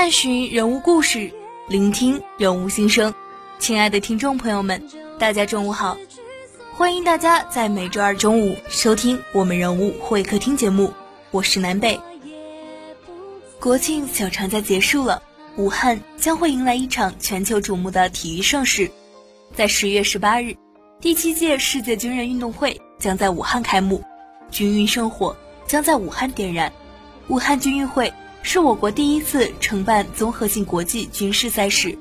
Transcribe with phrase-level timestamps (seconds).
[0.00, 1.28] 探寻人物故事，
[1.66, 3.12] 聆听人物心声。
[3.58, 4.80] 亲爱的听众朋友们，
[5.18, 5.98] 大家中午好。
[6.72, 10.94] 欢迎大家在每周二中午收听我们人物会客厅节目，
[11.32, 12.00] 我是南北。
[13.58, 15.20] 国庆小长假结束了，
[15.56, 18.88] 武汉将会迎来一场全球瞩目的体育盛事。
[19.52, 20.54] 在十月十八日，
[21.00, 24.00] 第七届世界军人运动会将在武汉开幕，
[24.48, 26.72] 军运圣火将在武汉点燃。
[27.26, 28.10] 武汉军运会
[28.50, 31.98] 是我国第一次承办综合性国际军事赛事，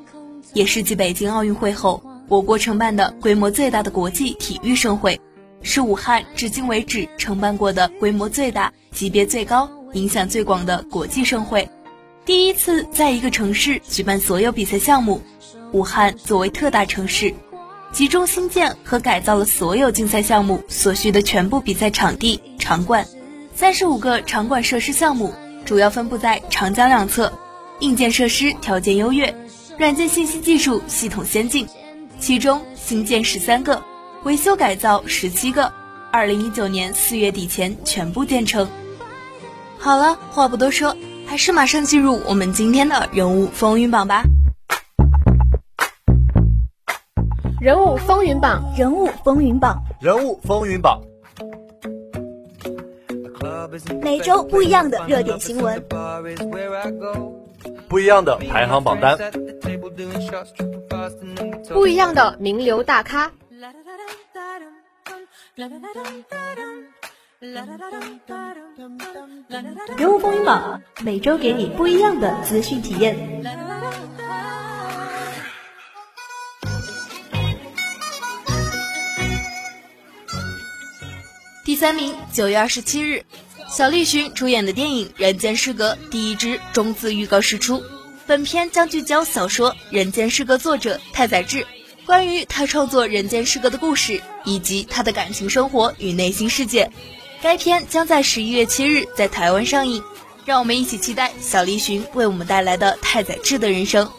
[0.54, 2.02] 也是继北京奥运会后。
[2.30, 5.20] 我国承办的规模最大的国际体育盛会，
[5.62, 11.70] 是武汉至今为止承办过的规模最大、级别最高、影响最广的国际盛会。
[12.24, 15.22] 第一次在一个城市举办所有比赛项目，
[15.74, 17.34] 武汉作为特大城市，
[17.92, 23.06] 集中新建和改造了所有竞赛项目所需的全部比赛场地、场馆，
[23.54, 25.34] 三十五个场馆设施项目，
[25.68, 27.30] 主要分布在长江两侧，
[27.82, 29.36] 硬件设施条件优越，
[29.78, 31.68] 软件信息技术系统先进。
[32.20, 33.84] 其中新建十三个，
[34.24, 35.70] 维修改造十七个，
[36.10, 38.66] 二零一九年四月底前全部建成。
[39.78, 40.96] 好了，话不多说，
[41.26, 44.24] 还是马上进入我们今天的人物风云榜吧。
[47.60, 51.02] 人物风云榜，人物风云榜，人物风云榜。
[54.02, 55.84] 每周不一样的热点新闻，
[57.88, 59.18] 不一样的排行榜单。
[61.70, 63.32] 不一样的名流大咖，
[69.98, 73.18] 人物风云榜每周给你不一样的资讯体验。
[81.66, 83.26] 第三名，九月二十七日，
[83.70, 87.84] 小栗旬主演的电影《人间失格》第一支中字预告释出。
[88.26, 91.68] 本片将聚焦小说《人间失格》作者太宰治，
[92.06, 96.90] 关于他创作《人间失格》的故事，以及他的感情生活与内心世界。
[97.42, 100.02] 该片将在十一月七日在台湾上映，
[100.46, 104.10] 让我们一起期待小栗旬为我们带来的太宰治的人生。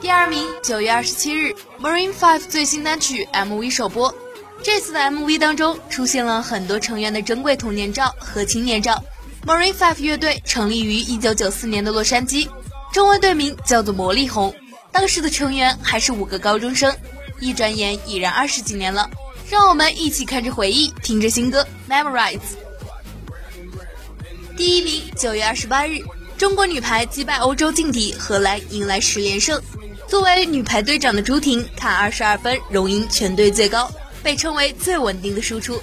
[0.00, 4.12] 第二名，九月二十七日，Marine Five 最新单曲 MV 首播。
[4.62, 9.02] 这次的 MV 当中出现了很多成员的珍贵童年照和青年照。
[9.46, 12.46] Marine Five 乐队成立于一九九四年的洛杉矶，
[12.92, 14.54] 中文队名叫做魔力红。
[14.92, 16.94] 当时的成员还是五个高中生，
[17.38, 19.08] 一转眼已然二十几年了。
[19.48, 22.38] 让我们一起看着回忆，听着新歌 Memorize。
[24.56, 26.00] 第一名，九月二十八日，
[26.36, 29.60] 中国女排击败欧洲劲敌荷兰，迎来十连胜。
[30.06, 33.90] 作为女排队长的朱婷，砍二十二分，荣膺全队最高，
[34.22, 35.80] 被称为最稳定的输出。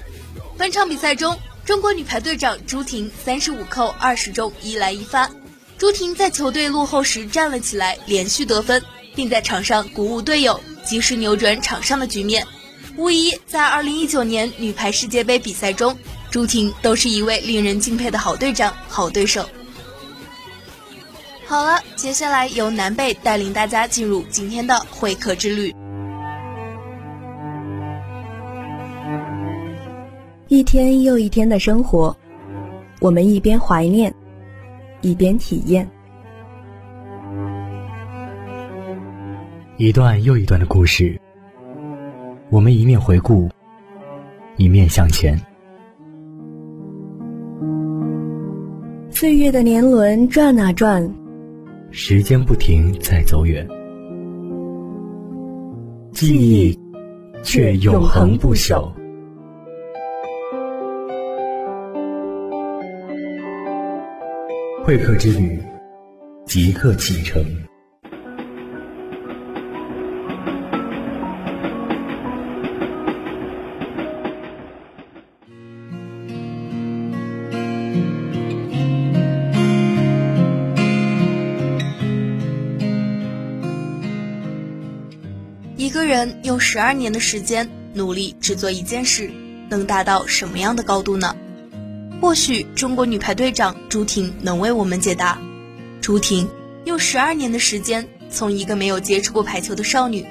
[0.58, 1.38] 本场比赛中。
[1.66, 5.30] 中国女排队长朱婷三十五扣二十中一来一发，
[5.78, 8.82] 朱婷在球队落后时站了起来，连续得分，
[9.14, 12.48] 并在场上鼓舞队友，及时扭转场上的局面。
[12.96, 15.98] 无疑，在二零一九年女排世界杯比赛中，
[16.32, 19.50] 朱婷都是一位令人敬佩的好队长、好对手。
[21.48, 25.76] 好了，接下来由南贝带领大家进入今天的会客之旅。
[30.50, 32.16] 一天又一天的生活，
[33.02, 34.14] 我们一边怀念，
[35.02, 35.86] 一边体验。
[39.76, 41.20] 一段又一段的故事，
[42.50, 43.50] 我们一面回顾，
[44.56, 45.38] 一面向前。
[49.10, 51.14] 岁月的年轮转啊转，
[51.92, 53.68] 时间不停在走远，
[56.14, 56.80] 记忆
[57.44, 58.90] 却永恒不朽。
[64.88, 65.62] 会客之旅，
[66.46, 67.44] 即刻启程。
[85.76, 89.30] 一个人用十二年的时间努力只做一件事，
[89.70, 91.36] 能达到什么样的高度呢？
[92.20, 95.40] 或许中国女排队长朱婷能为我们解答。
[96.02, 96.50] 朱婷
[96.86, 100.26] 用十二年的时间，从一个没有接触过排球的少女，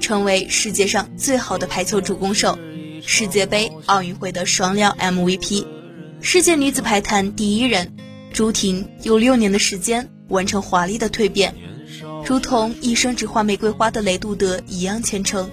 [0.00, 2.58] 成为世界上最好的排球主攻手，
[3.02, 5.66] 世界杯、奥运会的双料 MVP，
[6.20, 7.96] 世界女子排坛第一人。
[8.32, 11.54] 朱婷用六年的时间完成华丽的蜕变。
[12.24, 15.50] 如同一生只画玫瑰花的雷杜德一样虔诚。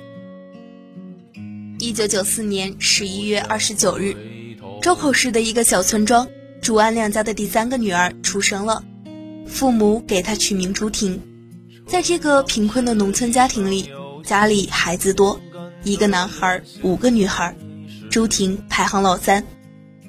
[1.80, 4.16] 一九九四年十一月二十九日，
[4.82, 6.28] 周口市的一个小村庄，
[6.62, 8.84] 朱安亮家的第三个女儿出生了，
[9.46, 11.22] 父母给她取名朱婷。
[11.86, 13.90] 在这个贫困的农村家庭里，
[14.24, 15.40] 家里孩子多，
[15.84, 17.56] 一个男孩，五个女孩，
[18.10, 19.46] 朱婷排行老三。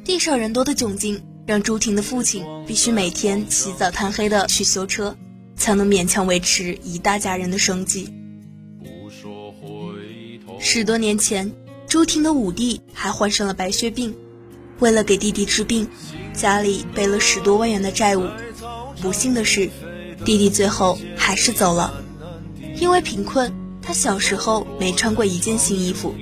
[0.05, 5.17] 地少人多的窘境，让朱婷的父亲必须每天起早贪黑的去修车。
[5.59, 8.15] 才能勉强维持一大家人的生计。
[10.61, 11.51] 十多年前，
[11.89, 14.15] 朱婷的五弟还患上了白血病，
[14.79, 15.89] 为了给弟弟治病，
[16.33, 18.27] 家里背了十多万元的债务。
[19.01, 19.71] 不幸的是，
[20.25, 22.03] 弟弟最后还是走了。
[22.77, 23.53] 因为贫困，
[23.83, 26.15] 他小时候没穿过一件新衣服，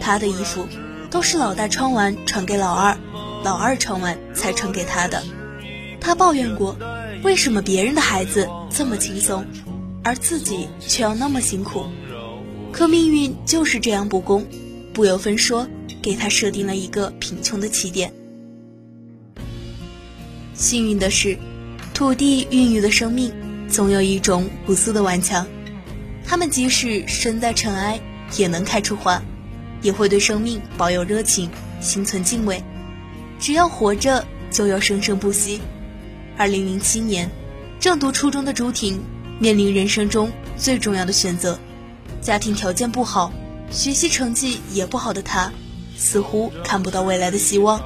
[0.00, 0.66] 他的衣服
[1.10, 2.98] 都是老大穿完传给老二，
[3.44, 5.22] 老二穿完才传给他的。
[6.00, 6.76] 他抱怨过。
[7.22, 9.46] 为什么别人的孩子这么轻松，
[10.02, 11.86] 而自己却要那么辛苦？
[12.72, 14.44] 可命运就是这样不公，
[14.92, 15.68] 不由分说
[16.02, 18.12] 给他设定了一个贫穷的起点。
[20.52, 21.38] 幸运的是，
[21.94, 23.32] 土地孕育的生命
[23.68, 25.46] 总有一种不死的顽强，
[26.26, 27.98] 他们即使身在尘埃，
[28.36, 29.22] 也能开出花，
[29.80, 31.48] 也会对生命保有热情，
[31.80, 32.62] 心存敬畏。
[33.40, 35.60] 只要活着，就要生生不息。
[36.36, 37.30] 二零零七年，
[37.80, 39.00] 正读初中的朱婷
[39.38, 41.58] 面临人生中最重要的选择。
[42.20, 43.32] 家庭条件不好，
[43.70, 45.52] 学习成绩也不好的她，
[45.96, 47.82] 似乎看不到未来的希望。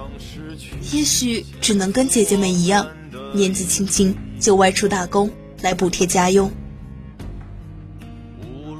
[0.92, 2.86] 也许只能跟姐姐们一样，
[3.34, 5.30] 年纪轻轻就外出打工
[5.62, 6.50] 来补贴家用。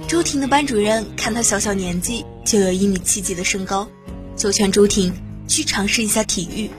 [0.06, 3.88] 朱婷的班主任看她小小年纪就有一米七几的身高，
[4.36, 5.12] 就劝朱婷
[5.48, 6.70] 去尝试一下体育，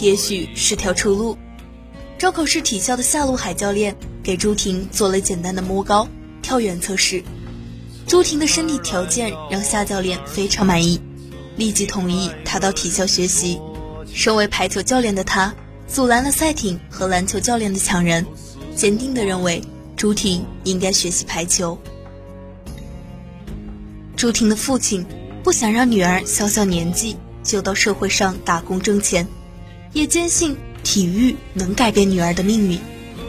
[0.00, 1.36] 也许是条出路。
[2.16, 6.06] 周口市体校的夏露海教练给朱婷做了简单的摸高、
[6.42, 7.24] 跳远测试。
[8.06, 11.00] 朱婷的身体条件让夏教练非常满意，
[11.56, 13.60] 立即同意他到体校学习。
[14.12, 15.54] 身为排球教练的他，
[15.86, 18.26] 阻拦了赛艇和篮球教练的抢人，
[18.74, 19.62] 坚定地认为
[19.96, 21.78] 朱婷应该学习排球。
[24.16, 25.06] 朱婷的父亲
[25.42, 29.26] 不想让女儿小小年纪就到社会上打工挣钱，
[29.92, 30.56] 也坚信。
[30.82, 32.80] 体育能改变女儿的命运，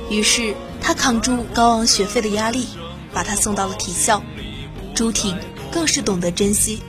[0.09, 2.65] 于是他扛住高昂学费的压力，
[3.11, 4.23] 把她送到了体校。
[4.95, 5.37] 朱婷
[5.69, 6.81] 更是懂得珍惜，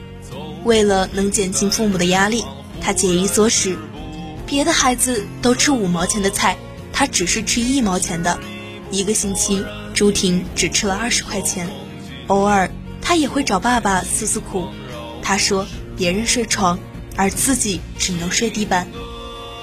[0.65, 2.45] 为了能减轻父母的压力，
[2.81, 3.77] 他节衣缩食。
[4.47, 6.57] 别的孩子都吃五毛钱的菜，
[6.93, 8.39] 他只是吃一毛钱的。
[8.91, 9.65] 一个星期，
[9.95, 11.69] 朱婷只吃了二十块钱。
[12.27, 14.69] 偶尔，他也会找爸爸诉诉苦。
[15.23, 15.67] 他说
[15.97, 16.79] ：“别人睡床，
[17.17, 18.89] 而自己只能睡地板。”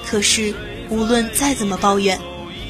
[0.06, 0.54] 可是。
[0.92, 2.20] 无论再怎么抱怨，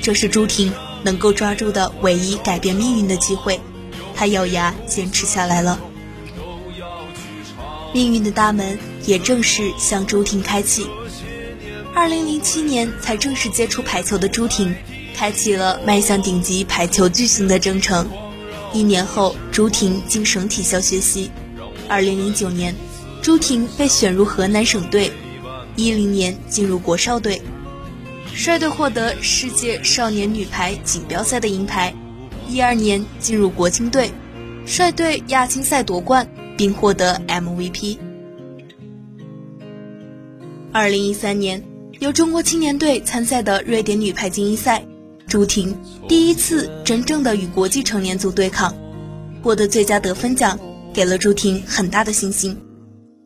[0.01, 3.62] 这是朱婷能够抓住的唯一改变命运的机会。
[4.13, 5.79] 他咬牙坚持下来了。
[7.93, 10.88] 命运的大门也正式向朱婷开启。
[11.96, 14.74] 二零零七年才正式接触排球的朱婷，
[15.15, 18.08] 开启了迈向顶级排球巨星的征程。
[18.72, 21.31] 一年后，朱婷进省体校学习。
[21.88, 22.75] 二零零九年，
[23.22, 25.12] 朱婷被选入河南省队。
[25.75, 27.41] 一零年进入国少队。
[28.36, 31.93] 率队获得世界少年女排锦标赛的银牌，
[32.48, 34.12] 一二年进入国青队，
[34.65, 37.97] 率队亚青赛夺冠，并获得 MVP。
[40.73, 41.63] 二零一三年，
[41.99, 44.85] 由中国青年队参赛的瑞典女排精英赛，
[45.25, 45.73] 朱婷
[46.09, 48.75] 第一次真正的与国际成年组对抗，
[49.41, 50.59] 获得最佳得分奖，
[50.93, 52.59] 给了朱婷很大的信心。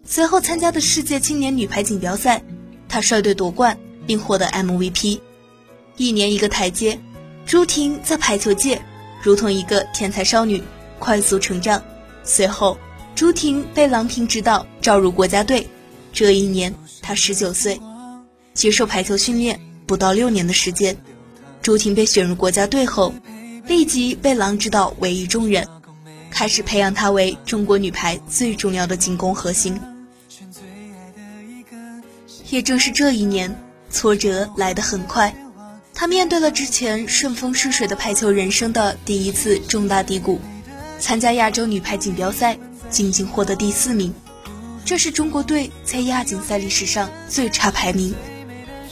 [0.05, 2.43] 随后参加的世界青年女排锦标赛，
[2.87, 3.75] 她率队夺冠，
[4.05, 5.19] 并获得 MVP。
[5.97, 6.99] 一年一个台阶，
[7.47, 8.79] 朱婷在排球界
[9.23, 10.61] 如同一个天才少女，
[10.99, 11.81] 快速成长。
[12.23, 12.77] 随后，
[13.23, 15.65] 朱婷被郎平指导招入国家队。
[16.11, 17.79] 这一年，她十九岁，
[18.53, 20.97] 接受排球训练不到六年的时间，
[21.61, 23.13] 朱婷被选入国家队后，
[23.65, 25.65] 立即被郎指导委以重任，
[26.29, 29.79] 开始培养她为中国女排最重要的进攻核心。
[32.49, 33.57] 也正是这一年，
[33.89, 35.33] 挫折来得很快。
[35.93, 40.41] 他面对了之前顺风顺水的排球人生的第一次重大低谷，
[40.99, 42.59] 参加亚洲女排锦标赛，
[42.93, 44.13] 仅仅获得第四名，
[44.85, 48.13] 这是中国队在亚锦赛历史上最差排名。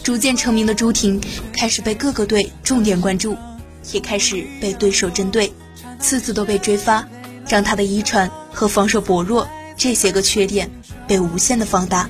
[0.02, 1.22] 逐渐成名的朱婷
[1.54, 3.38] 开始被各个队重点关注，
[3.92, 5.54] 也开始被对手针对，
[6.00, 7.08] 次次都被追发，
[7.48, 10.72] 让她的遗传和防守薄弱这些个缺点
[11.08, 12.10] 被无限的放大。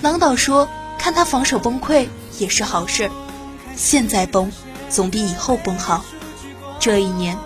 [0.00, 0.66] 郎导说
[0.98, 2.06] ：“看她防守崩溃
[2.38, 3.10] 也是好事。”
[3.76, 4.50] 现在崩，
[4.88, 6.02] 总比以后崩好。
[6.80, 7.36] 这一年，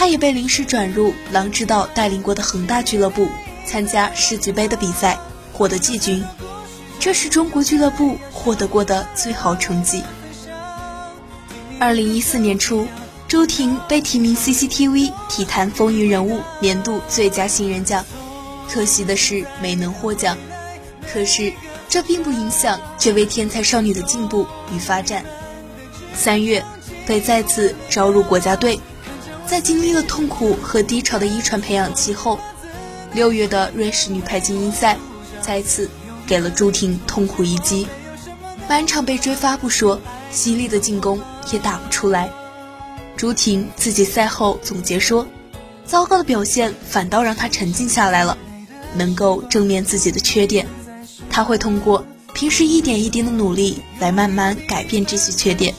[0.00, 3.28] 他也被临时转入郎指导带领过的恒大俱乐部
[3.66, 5.18] 参加世俱杯的比赛，
[5.52, 6.24] 获得季军。
[6.98, 10.02] 这是中国俱乐部获得过的最好成绩。
[11.78, 12.86] 二零一四年初，
[13.28, 18.02] 朱婷被提名 CCTV 体坛风云人物年度最佳新人奖，
[18.70, 20.34] 可惜的是没能获奖。
[21.12, 21.52] 可是，
[21.90, 25.22] 这并不影响这位天才少女的进步与发展。
[26.14, 26.64] 三月，
[27.06, 28.80] 被再次招入国家队，
[29.50, 32.38] 在经历了痛苦和低潮的遗传培养期后，
[33.12, 34.96] 六月的瑞士女排精英赛，
[35.40, 35.90] 再次
[36.24, 37.84] 给了朱婷痛苦一击，
[38.68, 42.30] 满场被追发不说，犀利的进攻也打不出来。
[43.16, 45.26] 朱婷自己赛后总结说
[45.84, 48.38] ：“糟糕的表现反倒让她沉静下来了，
[48.94, 50.64] 能够正面自己的缺点，
[51.28, 55.74] 她会通过平时一点一滴的努力来慢慢改变这些缺点。”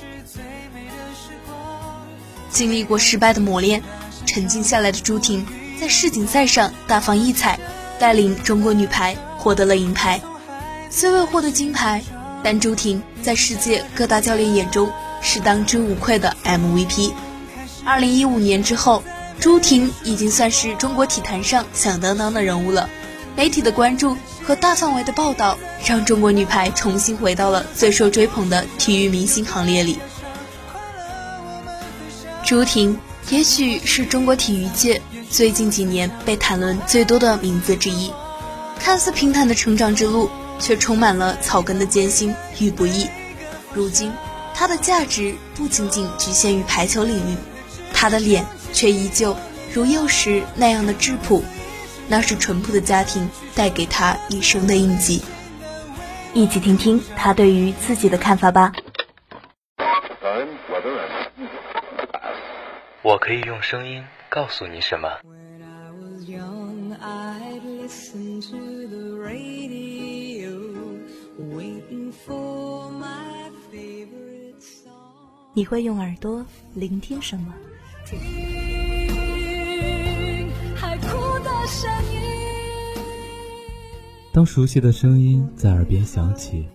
[2.51, 3.81] 经历过失败的磨练，
[4.25, 5.45] 沉静下来的朱婷
[5.79, 7.59] 在世锦赛上大放异彩，
[7.99, 10.21] 带领中国女排获得了银牌。
[10.89, 12.01] 虽未获得金牌，
[12.43, 14.91] 但朱婷在世界各大教练眼中
[15.21, 17.13] 是当之无愧的 MVP。
[17.85, 19.01] 二零一五年之后，
[19.39, 22.89] 朱婷已经算是中国体坛上响当当的人物了。
[23.35, 29.97] 媒体的关注和大范围的报道，让中国女排重新回到了最受追捧的体育明星行列里。
[32.51, 38.11] 朱婷也许是中国体育界最近几年被谈论最多的名字之一。
[38.77, 40.29] 看似平坦的成长之路，
[40.59, 43.07] 却充满了草根的艰辛与不易。
[43.73, 44.11] 如今，
[44.53, 47.37] 她的价值不仅仅局限于排球领域，
[47.93, 49.33] 她的脸却依旧
[49.73, 51.41] 如幼时那样的质朴。
[52.09, 55.21] 那是淳朴的家庭带给她一生的印记。
[56.33, 58.73] 一起听听她对于自己的看法吧。
[63.03, 65.09] 我可以用声音告诉你什么？
[75.53, 77.53] 你会用耳朵聆听什么？
[84.31, 86.67] 当熟悉的声音在耳边响起。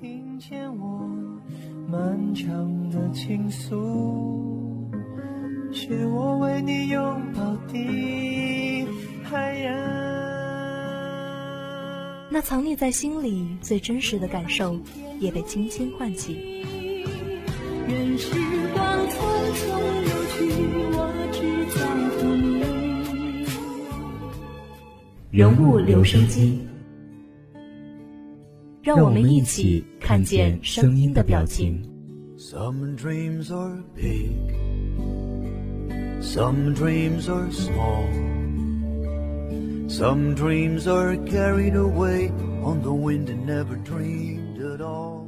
[5.76, 8.88] 是我为你拥抱的
[9.23, 9.76] 海洋。
[12.30, 14.80] 那藏匿在心里最真实的感受，
[15.21, 16.64] 也被轻轻唤起。
[17.87, 18.30] 任时
[18.73, 19.21] 光匆
[19.52, 19.66] 匆
[20.00, 20.49] 流去，
[20.97, 22.64] 我只在乎你。
[25.30, 26.66] 人物留声机，
[28.83, 31.83] 让我们一起看见声音的表情。
[32.38, 34.30] Some dreams are big.
[36.26, 38.04] Some dreams are small.
[39.88, 45.25] Some dreams are carried away on the wind and never dreamed at all.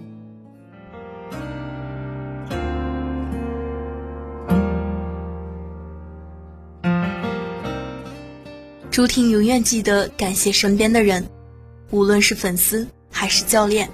[8.90, 11.24] 朱婷永远记得感谢身边的人，
[11.90, 13.88] 无论是粉丝还是教练，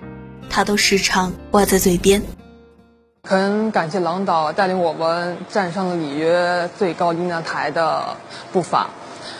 [0.49, 2.21] 她都时常挂在嘴边。
[3.27, 8.19] 很感谢郎导带领我们站上了里约最高领奖台的
[8.53, 8.91] 步伐，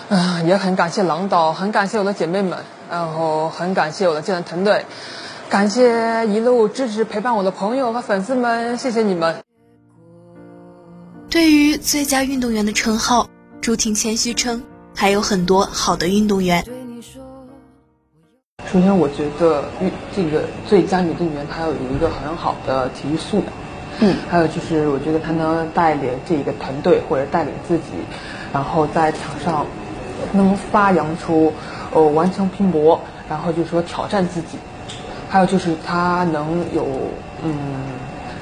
[0.09, 2.59] 嗯，也很感谢郎导，很感谢我的姐妹们，
[2.91, 4.87] 然后很感谢我的教练团队，
[5.51, 9.37] 感谢一路支持陪伴我的朋友和粉丝们，谢谢你们。
[11.29, 13.29] 对于最佳运动员的称号，
[13.61, 14.63] 朱婷谦虚称
[14.95, 16.65] 还有很多好的运动员。
[18.73, 23.47] 首先，我觉得运这个最佳女运动员她要有一个很好的体育素养，
[24.01, 27.85] 嗯，还有就是我觉得他能带领这一个团队或者带领自己，
[28.53, 29.67] 然后在场上
[30.33, 31.53] 能发扬出
[31.93, 34.59] 呃顽强拼搏，然后就是说挑战自己，
[35.29, 36.87] 还有就是他能有
[37.45, 37.57] 嗯，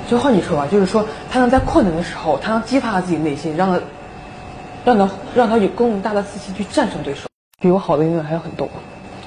[0.09, 3.81] 就换句说吧，就是说他能在困难的时候，他能激发自己内心，让他
[4.85, 7.29] 让他让他有更大的自信去战胜对手。
[7.61, 8.69] 比我好的运动员还有很多。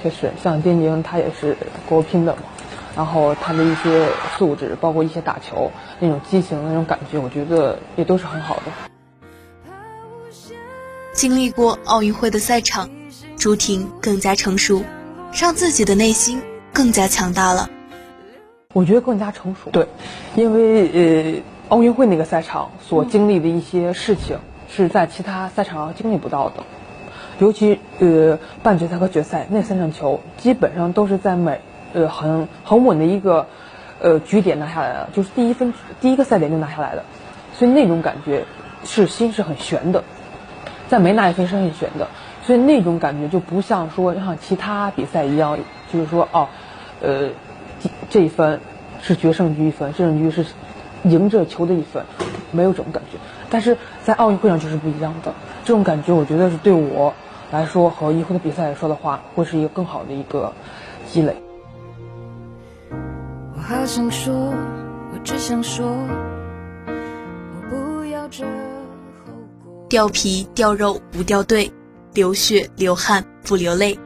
[0.01, 1.55] 确实像丁宁，他也是
[1.87, 2.39] 国乒的嘛，
[2.95, 8.63] 然后他的一些素质，包括一些打球那种激情、那种感觉，我觉得也都是很好的。
[11.13, 12.89] 经历过奥运会的赛场，
[13.37, 14.83] 朱婷更加成熟，
[15.33, 16.41] 让自己的内心
[16.73, 17.69] 更加强大了。
[18.73, 19.87] 我觉得更加成熟，对，
[20.35, 24.37] 因为呃，奥运会那个赛场所经历的一些事情，
[24.69, 26.63] 是在其他赛场上经历不到的。
[27.39, 31.61] 尤其呃半决赛和决赛那三场球，基本上都是在每
[31.95, 33.47] 呃很很稳的一个
[33.99, 37.03] 呃局点拿下来了，就是第一分第一个赛点就拿下来的，
[37.53, 38.43] 所以那种感觉
[38.83, 40.03] 是心是很悬的，
[40.89, 42.07] 在没拿一分是很悬的，
[42.43, 45.57] 所以那种感觉就不像说像其他比赛一样，
[45.91, 46.47] 就是说哦
[47.01, 47.29] 呃
[48.09, 48.59] 这一分
[49.01, 50.45] 是决胜局一分，决胜局是
[51.03, 52.03] 赢着球的一分，
[52.51, 53.17] 没有这种感觉，
[53.49, 55.33] 但是在奥运会上就是不一样的，
[55.63, 57.13] 这种感觉我觉得是对我。
[57.51, 60.51] 来说和以后的比赛来说的话，会是一个更好的一个
[61.07, 61.44] 积累。
[63.67, 64.31] 好想说，
[65.11, 65.87] 我只想说，
[66.87, 68.45] 我不要这
[69.89, 71.71] 掉皮掉肉不掉队，
[72.13, 73.97] 流血流汗不流泪。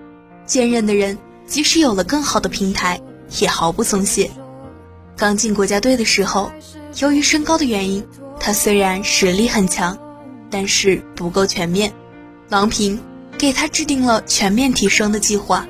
[0.46, 3.02] 坚韧的人，即使有了更好的平台，
[3.42, 4.32] 也毫不松懈。
[5.18, 6.50] 刚进国家队的时候，
[7.02, 8.08] 由于身高的原因，
[8.40, 9.98] 他虽然实力很强，
[10.50, 11.92] 但是不够全面。
[12.48, 12.98] 郎平。
[13.38, 15.66] 给他制定了全面提升的计划，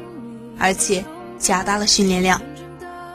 [0.58, 1.06] 而且
[1.38, 2.42] 加大了训练量。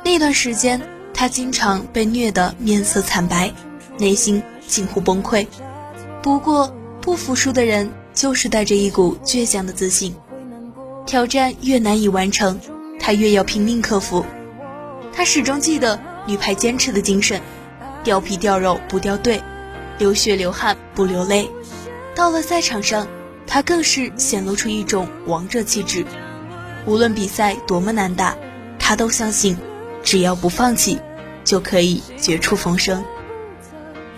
[0.04, 0.80] 那段时间，
[1.14, 3.50] 他经常被虐得面色惨白，
[3.98, 5.46] 内心近乎崩溃。
[6.22, 10.14] 不过，不服输的人就是带着一股倔强的自信。
[11.06, 12.60] 挑战越难以完成，
[13.00, 14.24] 他越要拼命克服。
[15.12, 17.40] 他始终记得女排坚持的精神：
[18.04, 19.42] 掉皮掉肉不掉队，
[19.98, 21.50] 流血流汗不流泪。
[22.14, 23.06] 到了赛场上。
[23.46, 26.06] 他更是显露出一种王者气质，
[26.86, 28.34] 无论比赛多么难打，
[28.78, 29.54] 他都相信，
[30.04, 31.00] 只要不放弃，
[31.44, 33.04] 就可以绝处逢生。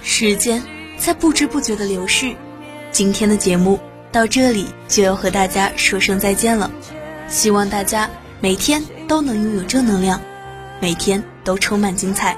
[0.03, 0.63] 时间
[0.99, 2.35] 在不知不觉的流逝，
[2.93, 3.81] 今天的节目
[4.13, 6.71] 到这里就要和大家说声再见了。
[7.29, 10.21] 希望大家每天都能拥有正能量，
[10.81, 12.37] 每天都充满精彩。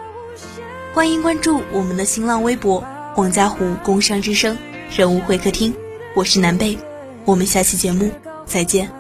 [0.95, 2.83] 欢迎关注我们的新浪微博
[3.15, 4.57] “黄家湖工商之声
[4.97, 5.75] 人物会客厅”。
[6.15, 6.79] 我是南贝，
[7.25, 8.11] 我们下期节目
[8.47, 8.98] 再见。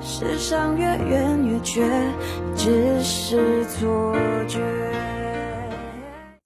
[0.00, 1.82] 世上越远越绝，
[2.56, 4.14] 只是错
[4.48, 4.89] 觉。